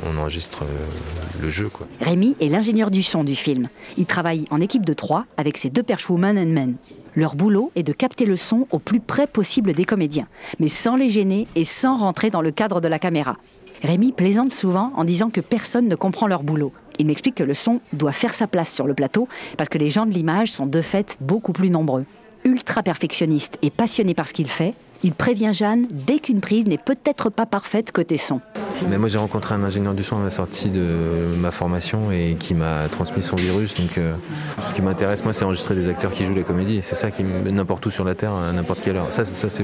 [0.10, 1.68] on enregistre euh, le jeu.
[1.68, 1.86] Quoi.
[2.00, 3.68] Rémi est l'ingénieur du son du film.
[3.98, 6.76] Il travaille en équipe de trois avec ses deux perchwomen and men.
[7.16, 10.30] Leur boulot est de capter le son au plus près possible des comédiens,
[10.62, 13.36] mais sans les gêner et sans rentrer dans le cadre de la caméra.
[13.84, 16.72] Rémi plaisante souvent en disant que personne ne comprend leur boulot.
[17.00, 19.90] Il m'explique que le son doit faire sa place sur le plateau parce que les
[19.90, 22.06] gens de l'image sont de fait beaucoup plus nombreux.
[22.44, 26.78] Ultra perfectionniste et passionné par ce qu'il fait, il prévient Jeanne dès qu'une prise n'est
[26.78, 28.42] peut-être pas parfaite côté son.
[28.90, 32.36] Mais moi j'ai rencontré un ingénieur du son à la sortie de ma formation et
[32.40, 33.76] qui m'a transmis son virus.
[33.76, 34.14] Donc euh,
[34.60, 36.82] ce qui m'intéresse moi c'est enregistrer des acteurs qui jouent les comédies.
[36.84, 39.12] C'est ça qui n'importe où sur la terre à n'importe quelle heure.
[39.12, 39.64] Ça, ça c'est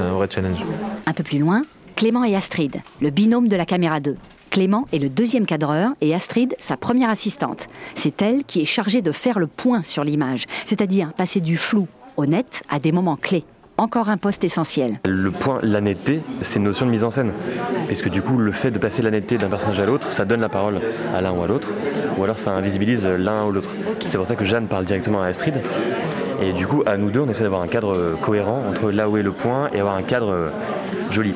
[0.00, 0.58] un vrai challenge.
[1.06, 1.62] Un peu plus loin,
[1.96, 4.16] Clément et Astrid, le binôme de la caméra 2.
[4.50, 7.68] Clément est le deuxième cadreur et Astrid sa première assistante.
[7.94, 11.86] C'est elle qui est chargée de faire le point sur l'image, c'est-à-dire passer du flou
[12.16, 13.44] au net à des moments clés.
[13.78, 14.98] Encore un poste essentiel.
[15.06, 17.32] Le point, la netteté, c'est une notion de mise en scène.
[17.86, 20.40] Puisque du coup, le fait de passer la netteté d'un personnage à l'autre, ça donne
[20.40, 20.80] la parole
[21.14, 21.68] à l'un ou à l'autre,
[22.18, 23.70] ou alors ça invisibilise l'un ou l'autre?
[24.04, 25.54] C'est pour ça que Jeanne parle directement à Astrid.
[26.42, 29.16] Et du coup, à nous deux, on essaie d'avoir un cadre cohérent entre là où
[29.16, 30.50] est le point et avoir un cadre
[31.10, 31.34] joli.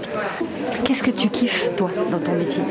[0.85, 2.63] Qu'est-ce que tu kiffes, toi, dans ton métier?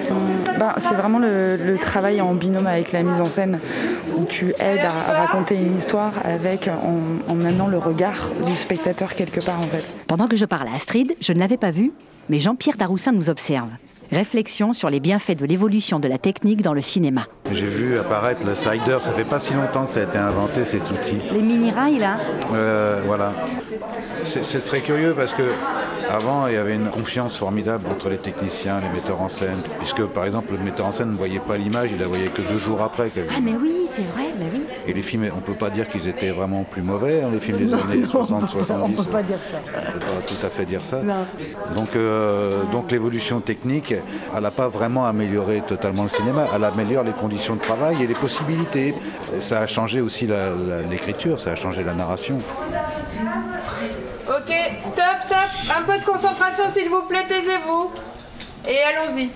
[0.59, 3.59] Bah, C'est vraiment le, travail en binôme avec la mise en scène,
[4.17, 9.15] où tu aides à, raconter une histoire avec, en, en amenant le regard du spectateur
[9.15, 9.83] quelque part, en fait.
[10.07, 11.91] Pendant que je parle à Astrid, je ne l'avais pas vu,
[12.29, 13.69] mais Jean-Pierre Daroussin nous observe.
[14.11, 17.23] Réflexion sur les bienfaits de l'évolution de la technique dans le cinéma.
[17.51, 20.63] J'ai vu apparaître le slider, ça fait pas si longtemps que ça a été inventé
[20.63, 21.17] cet outil.
[21.31, 22.17] Les mini-rails là?
[22.53, 23.33] Euh, Voilà.
[24.23, 25.41] C'est très curieux parce que
[26.13, 30.05] avant, il y avait une confiance formidable entre les techniciens, les metteurs en scène, puisque
[30.05, 32.59] par exemple, le metteur en scène ne voyait pas l'image, il la voyait que deux
[32.59, 33.11] jours après.
[33.17, 34.61] Ah mais oui, c'est vrai, mais oui.
[34.85, 37.57] Et les films, on peut pas dire qu'ils étaient vraiment plus mauvais, hein, les films
[37.57, 38.99] des années 60, 70.
[38.99, 39.57] On peut pas dire ça.
[39.75, 41.01] On peut pas tout à fait dire ça.
[41.75, 43.95] Donc, euh, donc l'évolution technique,
[44.35, 48.07] elle n'a pas vraiment amélioré totalement le cinéma, elle améliore les conditions de travail et
[48.07, 48.93] les possibilités.
[49.39, 50.27] Ça a changé aussi
[50.91, 52.39] l'écriture, ça a changé la narration.
[54.45, 55.37] Ok, stop, stop.
[55.73, 57.91] Un peu de concentration, s'il vous plaît, taisez-vous.
[58.67, 59.29] Et allons-y.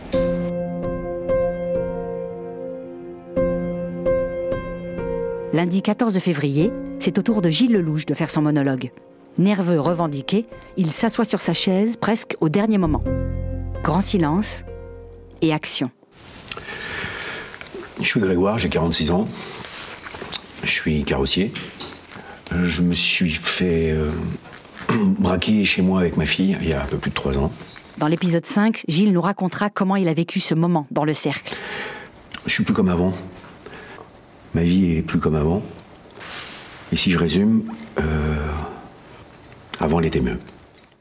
[5.53, 8.91] Lundi 14 février, c'est au tour de Gilles Lelouch de faire son monologue.
[9.37, 13.03] Nerveux, revendiqué, il s'assoit sur sa chaise presque au dernier moment.
[13.83, 14.63] Grand silence
[15.41, 15.89] et action.
[18.01, 19.27] Je suis Grégoire, j'ai 46 ans.
[20.63, 21.53] Je suis carrossier.
[22.51, 24.11] Je me suis fait euh,
[25.19, 27.51] braqué chez moi avec ma fille il y a un peu plus de trois ans.
[27.97, 31.55] Dans l'épisode 5, Gilles nous racontera comment il a vécu ce moment dans le cercle.
[32.45, 33.13] Je suis plus comme avant.
[34.53, 35.63] Ma vie est plus comme avant.
[36.91, 37.63] Et si je résume,
[37.99, 38.03] euh,
[39.79, 40.39] avant elle était mieux.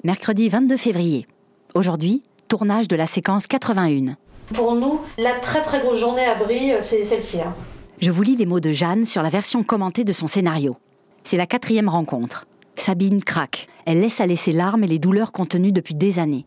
[0.05, 1.27] Mercredi 22 février.
[1.75, 4.17] Aujourd'hui, tournage de la séquence 81.
[4.55, 7.41] Pour nous, la très très grosse journée à Brie, c'est celle-ci.
[7.41, 7.55] Hein.
[8.01, 10.77] Je vous lis les mots de Jeanne sur la version commentée de son scénario.
[11.25, 12.47] C'est la quatrième rencontre.
[12.77, 13.69] Sabine craque.
[13.87, 16.45] Elle laisse aller ses larmes et les douleurs contenues depuis des années.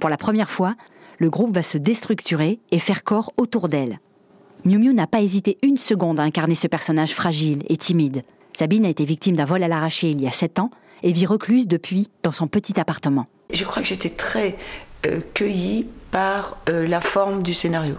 [0.00, 0.74] Pour la première fois,
[1.18, 4.00] le groupe va se déstructurer et faire corps autour d'elle.
[4.64, 8.22] Miu Miu n'a pas hésité une seconde à incarner ce personnage fragile et timide.
[8.52, 10.70] Sabine a été victime d'un vol à l'arraché il y a sept ans
[11.02, 13.26] et vit recluse depuis dans son petit appartement.
[13.52, 14.56] Je crois que j'étais très
[15.06, 17.94] euh, cueillie par euh, la forme du scénario.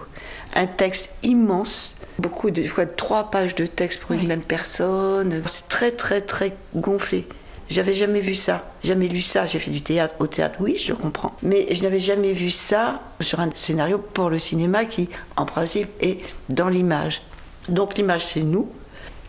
[0.54, 5.42] Un texte immense, beaucoup de fois trois pages de texte pour une même personne.
[5.46, 7.26] C'est très très très gonflé.
[7.72, 9.46] J'avais jamais vu ça, jamais lu ça.
[9.46, 11.34] J'ai fait du théâtre au théâtre, oui, je comprends.
[11.42, 15.88] Mais je n'avais jamais vu ça sur un scénario pour le cinéma qui, en principe,
[16.02, 16.18] est
[16.50, 17.22] dans l'image.
[17.70, 18.70] Donc l'image, c'est nous.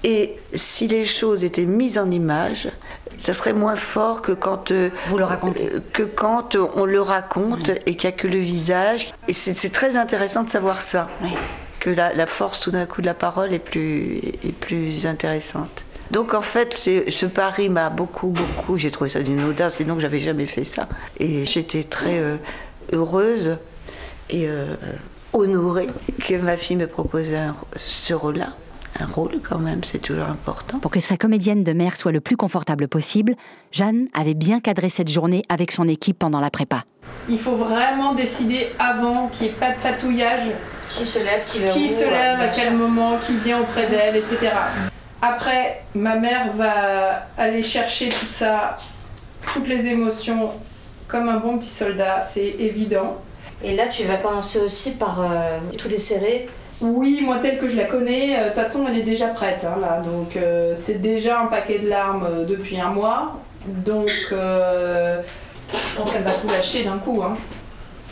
[0.03, 2.67] Et si les choses étaient mises en image,
[3.17, 7.01] ça serait moins fort que quand euh, vous le racontez, euh, que quand on le
[7.01, 9.13] raconte et qu'il n'y a que le visage.
[9.29, 11.07] Et c'est très intéressant de savoir ça,
[11.79, 15.85] que la, la, force tout d'un coup de la parole est plus est plus intéressante.
[16.13, 18.77] Donc en fait, ce pari m'a beaucoup beaucoup.
[18.77, 20.87] J'ai trouvé ça d'une audace et donc j'avais jamais fait ça.
[21.19, 22.37] Et j'étais très euh,
[22.93, 23.57] heureuse
[24.29, 24.47] et
[25.33, 25.87] honorée
[26.25, 27.37] que ma fille me proposait
[27.75, 28.53] ce rôle-là
[28.99, 30.79] un rôle quand même, c'est toujours important.
[30.79, 33.35] Pour que sa comédienne de mère soit le plus confortable possible,
[33.71, 36.83] Jeanne avait bien cadré cette journée avec son équipe pendant la prépa.
[37.29, 40.51] Il faut vraiment décider avant qu'il n'y ait pas de tatouillage.
[40.89, 44.51] Qui se lève, qui, qui se lève, à quel moment, qui vient auprès d'elle, etc.
[45.25, 48.75] Après, ma mère va aller chercher tout ça,
[49.53, 50.51] toutes les émotions,
[51.07, 53.21] comme un bon petit soldat, c'est évident.
[53.63, 56.47] Et là, tu vas commencer aussi par euh, tous les serrer
[56.81, 59.65] oui, moi telle que je la connais, euh, de toute façon elle est déjà prête
[59.65, 64.09] hein, là, donc euh, c'est déjà un paquet de larmes euh, depuis un mois, donc
[64.09, 65.15] je
[65.95, 67.23] pense qu'elle va tout lâcher d'un coup.
[67.23, 67.35] Hein.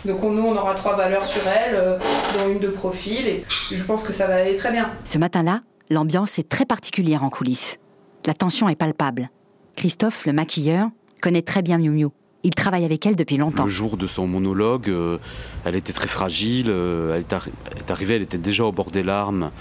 [0.06, 2.00] Donc nous on aura trois valeurs sur elle,
[2.38, 4.90] dont une de profil, et je pense que ça va aller très bien.
[5.04, 5.60] Ce matin-là,
[5.92, 7.78] l'ambiance est très particulière en coulisses.
[8.26, 9.30] La tension est palpable.
[9.76, 10.90] Christophe, le maquilleur,
[11.22, 12.08] connaît très bien Miu Miu.
[12.44, 13.66] Il travaille avec elle depuis longtemps.
[13.66, 15.20] Le jour de son monologue, euh,
[15.64, 16.68] elle était très fragile.
[16.70, 19.52] Euh, elle, est arrivée, elle était déjà au bord des larmes.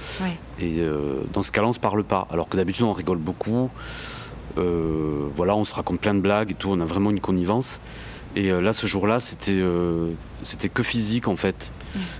[0.58, 2.26] Et euh, dans ce cas-là, on se parle pas.
[2.30, 3.68] Alors que d'habitude, on rigole beaucoup.
[4.56, 6.70] voilà, on se raconte plein de blagues et tout.
[6.70, 7.80] On a vraiment une connivence.
[8.36, 9.60] Et là, ce jour-là, c'était
[10.42, 11.72] c'était que physique en fait.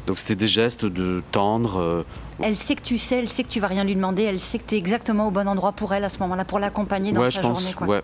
[0.06, 2.04] Donc c'était des gestes de tendre.
[2.42, 4.58] Elle sait que tu sais, elle sait que tu vas rien lui demander, elle sait
[4.58, 7.20] que tu es exactement au bon endroit pour elle à ce moment-là, pour l'accompagner dans
[7.20, 7.74] ouais, sa je pense, journée.
[7.74, 7.86] Quoi.
[7.86, 8.02] Ouais.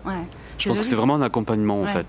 [0.57, 2.05] Je pense que c'est vraiment un accompagnement en fait.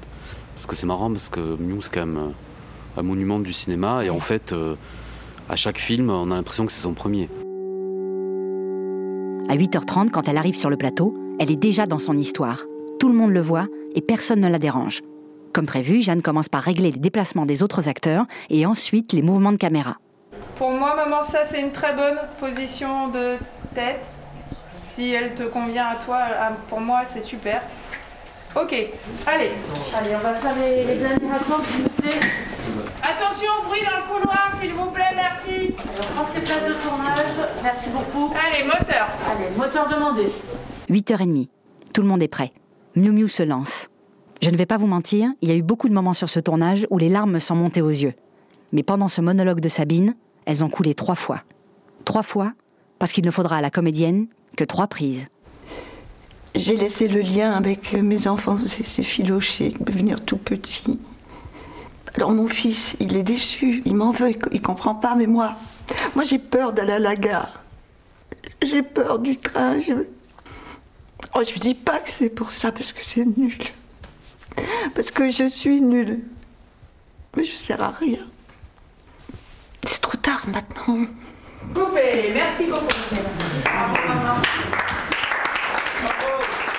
[0.55, 4.05] Parce que c'est marrant parce que Mew c'est quand même euh, un monument du cinéma
[4.05, 4.75] et en fait euh,
[5.49, 7.29] à chaque film on a l'impression que c'est son premier.
[9.49, 12.65] À 8h30 quand elle arrive sur le plateau, elle est déjà dans son histoire.
[12.99, 15.01] Tout le monde le voit et personne ne la dérange.
[15.55, 19.53] Comme prévu, Jeanne commence par régler les déplacements des autres acteurs et ensuite les mouvements
[19.53, 19.97] de caméra.
[20.59, 23.37] Pour moi, maman, ça c'est une très bonne position de
[23.77, 24.05] tête.
[24.81, 26.19] Si elle te convient à toi,
[26.67, 27.63] pour moi c'est super.
[28.57, 29.51] Ok, allez.
[29.97, 32.19] Allez, on va faire les, derniers raccords, s'il vous plaît.
[33.03, 35.75] Attention au bruit dans le couloir, s'il vous plaît, merci.
[35.77, 37.49] On prend ces places de tournage.
[37.63, 38.35] Merci beaucoup.
[38.35, 39.07] Allez, moteur.
[39.31, 40.27] Allez, moteur demandé.
[40.91, 41.49] 8h30.
[41.95, 42.53] Tout le monde est prêt.
[42.97, 43.89] Miu Miu se lance.
[44.43, 46.41] Je ne vais pas vous mentir, il y a eu beaucoup de moments sur ce
[46.41, 48.15] tournage où les larmes me sont montées aux yeux.
[48.73, 50.15] Mais pendant ce monologue de Sabine,
[50.49, 51.43] elles ont coulé trois fois.
[52.07, 52.55] Trois fois,
[52.99, 55.27] parce qu'il ne faudra à la comédienne que trois prises
[56.55, 60.99] j'ai laissé le lien avec mes enfants, c'est filoché, devenir tout petit.
[62.15, 65.55] Alors mon fils, il est déçu, il m'en veut, il, comprend pas, mais moi,
[66.17, 67.63] moi j'ai peur d'aller à la gare.
[68.63, 69.79] J'ai peur du train.
[69.79, 69.93] Je...
[71.37, 73.59] Oh, dis pas que c'est pour ça, parce que c'est nul.
[74.97, 76.21] Parce que je suis nulle.
[77.37, 78.27] Mais je sers à rien.
[80.55, 81.07] C'est trop tard maintenant.
[81.75, 82.87] Coupé, merci beaucoup.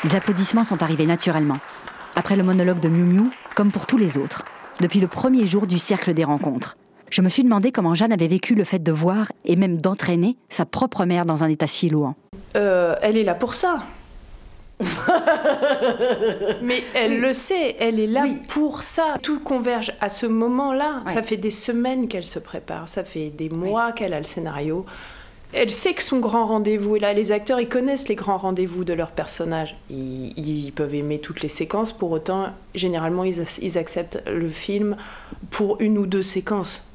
[0.03, 1.57] Les applaudissements sont arrivés naturellement.
[2.15, 4.45] Après le monologue de Miu Miu, comme pour tous les autres,
[4.79, 6.77] depuis le premier jour du cercle des rencontres.
[7.09, 10.37] Je me suis demandé comment Jeanne avait vécu le fait de voir et même d'entraîner
[10.47, 12.15] sa propre mère dans un état si louant.
[12.55, 13.81] Euh, elle est là pour ça.
[16.61, 19.15] Mais elle le sait, elle est là pour ça.
[19.21, 21.03] Tout converge à ce moment-là.
[21.05, 24.85] Ça fait des semaines qu'elle se prépare, ça fait des mois qu'elle a le scénario
[25.51, 27.13] elle sait que son grand rendez-vous est là.
[27.13, 29.75] Les acteurs, ils connaissent les grands rendez-vous de leurs personnages.
[29.89, 34.95] Ils, peuvent aimer toutes les séquences, pour autant, généralement, ils, acceptent le film
[35.49, 36.85] pour une ou deux séquences.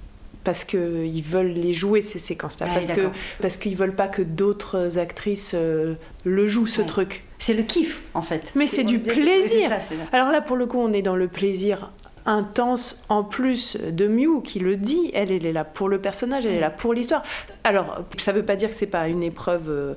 [0.44, 2.66] Parce qu'ils veulent les jouer, ces séquences-là.
[2.66, 3.08] parce, que,
[3.40, 5.94] parce qu'ils veulent pas que d'autres actrices euh,
[6.24, 7.24] le jouent, ce truc.
[7.44, 8.52] C'est le kiff, en fait.
[8.54, 9.70] Mais c'est du plaisir.
[10.12, 11.90] Alors là, pour le coup, on est dans le plaisir
[12.24, 15.10] intense en plus de Mew qui le dit.
[15.12, 17.22] Elle, elle est là pour le personnage, elle est là pour l'histoire.
[17.62, 19.94] Alors, ça ne veut pas dire que c'est pas une épreuve euh,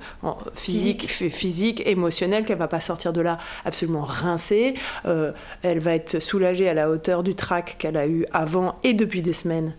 [0.55, 4.73] physique, physique, émotionnelle, qu'elle va pas sortir de là absolument rincée.
[5.05, 5.31] Euh,
[5.61, 9.21] elle va être soulagée à la hauteur du trac qu'elle a eu avant et depuis
[9.21, 9.73] des semaines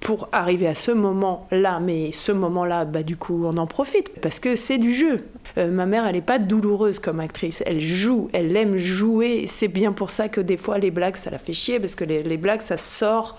[0.00, 1.78] pour arriver à ce moment-là.
[1.80, 5.26] Mais ce moment-là, bah, du coup, on en profite parce que c'est du jeu.
[5.58, 7.62] Euh, ma mère, elle n'est pas douloureuse comme actrice.
[7.66, 9.44] Elle joue, elle aime jouer.
[9.46, 12.04] C'est bien pour ça que des fois, les blagues, ça la fait chier parce que
[12.04, 13.36] les, les blagues, ça sort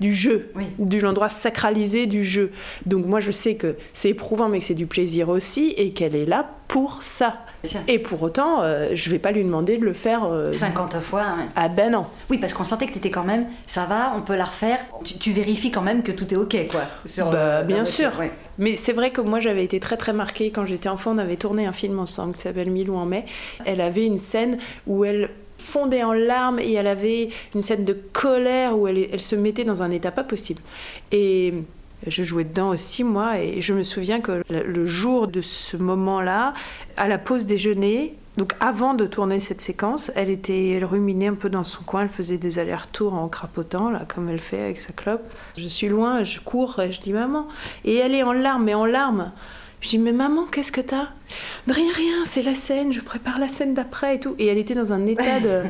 [0.00, 2.50] du jeu, du l'endroit sacralisé du jeu.
[2.84, 6.14] Donc moi je sais que c'est éprouvant mais que c'est du plaisir aussi et qu'elle
[6.14, 7.36] est là pour ça.
[7.88, 11.24] Et pour autant, euh, je vais pas lui demander de le faire 50 euh, fois.
[11.54, 12.06] Ah ben non.
[12.30, 14.78] Oui, parce qu'on sentait que tu étais quand même, ça va, on peut la refaire.
[15.02, 16.82] Tu, vérifies quand même que tout est ok, quoi.
[17.30, 18.10] bah, bien sûr.
[18.58, 21.12] Mais c'est vrai que moi j'avais été très très marquée quand j'étais enfant.
[21.14, 23.26] On avait tourné un film ensemble qui s'appelle Milou en mai.
[23.64, 25.30] Elle avait une scène où elle
[25.66, 29.82] fondait en larmes et elle avait une scène de colère où elle, se mettait dans
[29.82, 30.60] un état pas possible.
[31.12, 31.52] Et
[32.06, 36.54] je jouais dedans aussi, moi, et je me souviens que le jour de ce moment-là,
[36.96, 41.34] à la pause déjeuner, donc avant de tourner cette séquence, elle était, elle ruminait un
[41.34, 44.78] peu dans son coin, elle faisait des allers-retours en crapotant, là, comme elle fait avec
[44.78, 45.22] sa clope.
[45.56, 47.48] Je suis loin, je cours, et je dis maman.
[47.84, 49.32] Et elle est en larmes, mais en larmes.
[49.80, 51.08] Je dis mais maman, qu'est-ce que t'as?
[51.68, 54.34] Rien, rien, c'est la scène, je prépare la scène d'après et tout.
[54.38, 55.62] Et elle était dans un état de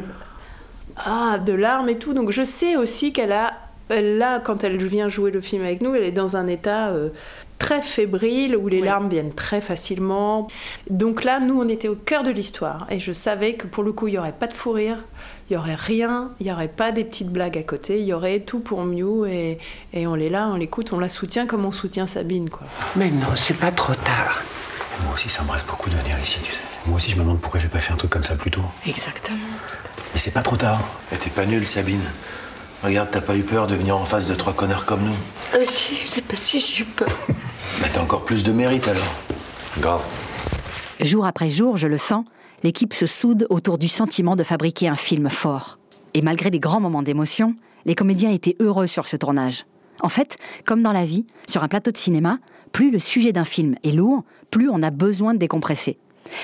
[0.96, 2.14] ah de larmes et tout.
[2.14, 3.54] Donc je sais aussi qu'elle a
[3.90, 7.10] là quand elle vient jouer le film avec nous, elle est dans un état euh,
[7.58, 10.48] très fébrile où les larmes viennent très facilement.
[10.90, 13.92] Donc là, nous, on était au cœur de l'histoire et je savais que pour le
[13.92, 15.04] coup, il n'y aurait pas de fou rire,
[15.48, 18.12] il n'y aurait rien, il n'y aurait pas des petites blagues à côté, il y
[18.12, 19.58] aurait tout pour Mew et,
[19.92, 22.50] et on est là, on l'écoute, on la soutient comme on soutient Sabine.
[22.50, 22.66] Quoi.
[22.96, 24.42] Mais non, c'est pas trop tard.
[25.04, 26.60] Moi aussi, ça me reste beaucoup de venir ici, tu sais.
[26.86, 28.62] Moi aussi, je me demande pourquoi j'ai pas fait un truc comme ça plus tôt.
[28.86, 29.38] Exactement.
[30.14, 30.80] Mais c'est pas trop tard.
[31.12, 32.02] Et t'es pas nulle, Sabine.
[32.82, 35.14] Regarde, t'as pas eu peur de venir en face de trois connards comme nous
[35.54, 37.08] Euh, si, c'est pas si j'ai eu peur.
[37.82, 39.14] Mais t'as encore plus de mérite alors.
[39.78, 40.02] Grave.
[41.00, 42.24] Jour après jour, je le sens,
[42.66, 45.78] l'équipe se soude autour du sentiment de fabriquer un film fort.
[46.14, 49.66] Et malgré les grands moments d'émotion, les comédiens étaient heureux sur ce tournage.
[50.00, 52.40] En fait, comme dans la vie, sur un plateau de cinéma,
[52.72, 55.96] plus le sujet d'un film est lourd, plus on a besoin de décompresser.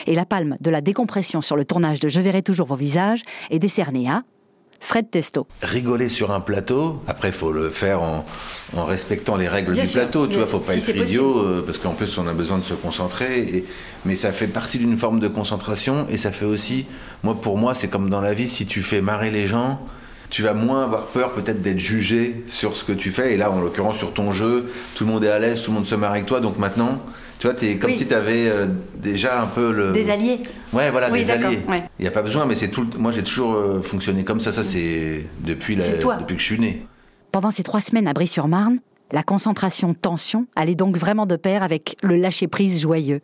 [0.07, 3.23] Et la palme de la décompression sur le tournage de Je verrai toujours vos visages
[3.51, 4.23] est décernée à
[4.83, 5.47] Fred Testo.
[5.63, 8.25] Rigoler sur un plateau, après il faut le faire en,
[8.75, 12.19] respectant les règles du plateau, tu vois, faut pas être idiot, euh, parce qu'en plus
[12.19, 13.65] on a besoin de se concentrer,
[14.05, 16.87] mais ça fait partie d'une forme de concentration, et ça fait aussi,
[17.23, 19.81] moi pour moi c'est comme dans la vie, si tu fais marrer les gens,
[20.31, 23.53] tu vas moins avoir peur peut-être d'être jugé sur ce que tu fais, et là
[23.53, 25.95] en l'occurrence sur ton jeu, tout le monde est à l'aise, tout le monde se
[25.95, 27.01] marre avec toi, donc maintenant
[27.43, 29.91] tu vois, es comme si tu avais euh, déjà un peu le.
[29.91, 30.45] Des alliés.
[30.73, 31.59] Ouais, voilà, des alliés.
[31.99, 32.87] Il n'y a pas besoin, mais c'est tout.
[32.99, 34.53] Moi, j'ai toujours euh, fonctionné comme ça.
[34.53, 35.89] Ça, c'est depuis, la...
[35.89, 36.87] depuis que je suis né.
[37.33, 38.77] Pendant ces trois semaines à Brie-sur-Marne,
[39.11, 43.23] la concentration tension allait donc vraiment de pair avec le lâcher-prise joyeux.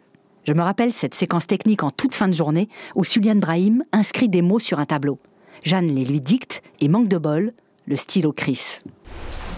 [0.49, 4.29] Je me rappelle cette séquence technique en toute fin de journée où Sulian Brahim inscrit
[4.29, 5.21] des mots sur un tableau.
[5.63, 7.53] Jeanne les lui dicte et manque de bol,
[7.87, 8.81] le stylo Chris.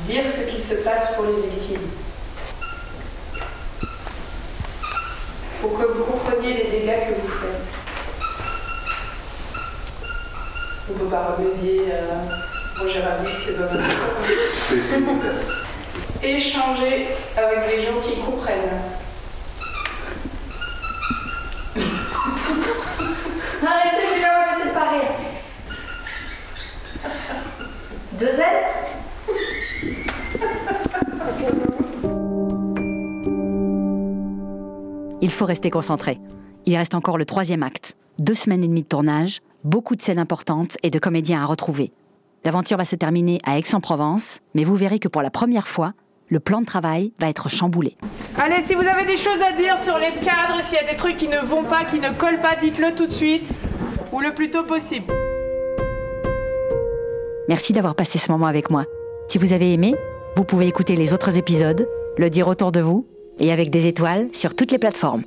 [0.04, 1.80] Dire ce qui se passe pour les victimes.
[5.60, 7.68] Pour que vous compreniez les dégâts que vous faites.
[10.88, 11.82] On ne peut pas remédier
[12.78, 13.68] Roger Rabbit qui est dans
[16.22, 18.82] Échanger avec des gens qui comprennent.
[23.66, 25.14] Arrêtez déjà, je sais pas rire.
[28.12, 28.69] Deux ailes
[35.40, 36.18] faut rester concentré.
[36.66, 37.96] Il reste encore le troisième acte.
[38.18, 41.92] Deux semaines et demie de tournage, beaucoup de scènes importantes et de comédiens à retrouver.
[42.44, 45.94] L'aventure va se terminer à Aix-en-Provence, mais vous verrez que pour la première fois,
[46.28, 47.96] le plan de travail va être chamboulé.
[48.36, 50.98] Allez, si vous avez des choses à dire sur les cadres, s'il y a des
[50.98, 53.48] trucs qui ne vont pas, qui ne collent pas, dites-le tout de suite,
[54.12, 55.06] ou le plus tôt possible.
[57.48, 58.84] Merci d'avoir passé ce moment avec moi.
[59.26, 59.94] Si vous avez aimé,
[60.36, 63.06] vous pouvez écouter les autres épisodes, le dire autour de vous
[63.40, 65.22] et avec des étoiles sur toutes les plateformes.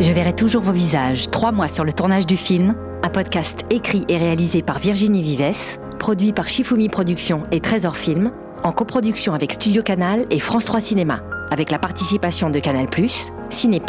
[0.00, 4.04] Je verrai toujours vos visages, trois mois sur le tournage du film, un podcast écrit
[4.08, 8.30] et réalisé par Virginie Vives, produit par Shifumi Productions et Trésor Film,
[8.62, 12.86] en coproduction avec Studio Canal et France 3 Cinéma, avec la participation de Canal+,
[13.50, 13.82] Ciné+,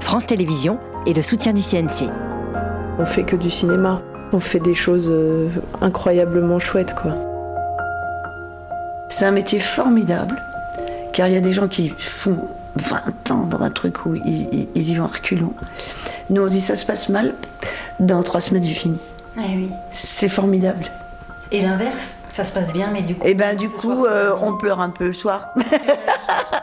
[0.00, 2.10] France Télévisions et le soutien du CNC.
[2.98, 5.48] On fait que du cinéma, on fait des choses euh,
[5.80, 7.14] incroyablement chouettes quoi.
[9.08, 10.42] C'est un métier formidable
[11.12, 12.38] car il y a des gens qui font
[12.76, 15.52] 20 ans dans un truc où ils, y vont en reculons.
[16.30, 17.34] Nous, on dit ça se passe mal,
[18.00, 18.98] dans trois semaines, j'ai fini.
[19.36, 19.70] Eh oui.
[19.90, 20.84] C'est formidable.
[21.50, 23.26] Et l'inverse, ça se passe bien, mais du coup.
[23.26, 25.48] Et ben du coup, euh, on pleure un peu le soir.